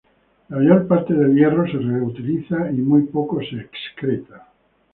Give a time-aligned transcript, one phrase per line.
[0.49, 4.47] La mayor parte del hierro se reutiliza y muy poco se excreta.